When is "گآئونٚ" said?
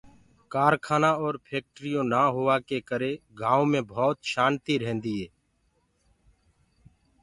3.39-3.69